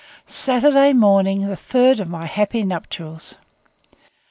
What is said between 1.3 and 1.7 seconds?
the